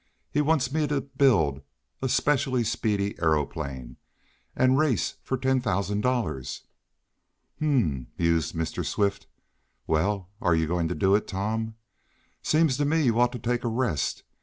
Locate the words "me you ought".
12.85-13.31